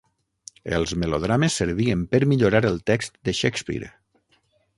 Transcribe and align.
Els 0.77 0.93
melodrames 1.03 1.57
servien 1.61 2.01
per 2.15 2.21
millorar 2.33 2.63
el 2.71 2.81
text 2.93 3.21
de 3.29 3.37
Shakespeare. 3.43 3.93